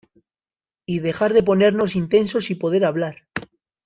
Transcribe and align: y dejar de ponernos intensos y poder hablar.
y 0.87 0.97
dejar 0.97 1.31
de 1.31 1.43
ponernos 1.43 1.95
intensos 1.95 2.49
y 2.49 2.55
poder 2.55 2.85
hablar. 2.85 3.27